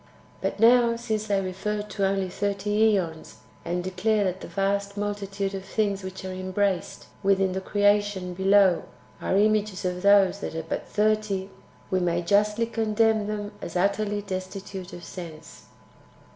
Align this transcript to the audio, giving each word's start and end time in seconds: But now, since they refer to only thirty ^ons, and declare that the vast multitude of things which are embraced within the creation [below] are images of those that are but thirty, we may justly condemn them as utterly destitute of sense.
But 0.41 0.59
now, 0.59 0.95
since 0.95 1.27
they 1.27 1.39
refer 1.41 1.83
to 1.83 2.07
only 2.07 2.27
thirty 2.27 2.93
^ons, 2.93 3.33
and 3.63 3.83
declare 3.83 4.23
that 4.23 4.41
the 4.41 4.47
vast 4.47 4.97
multitude 4.97 5.53
of 5.53 5.63
things 5.63 6.01
which 6.03 6.25
are 6.25 6.31
embraced 6.33 7.05
within 7.21 7.51
the 7.51 7.61
creation 7.61 8.33
[below] 8.33 8.85
are 9.21 9.37
images 9.37 9.85
of 9.85 10.01
those 10.01 10.39
that 10.39 10.55
are 10.55 10.63
but 10.63 10.87
thirty, 10.87 11.51
we 11.91 11.99
may 11.99 12.23
justly 12.23 12.65
condemn 12.65 13.27
them 13.27 13.51
as 13.61 13.75
utterly 13.75 14.23
destitute 14.23 14.91
of 14.91 15.03
sense. 15.03 15.65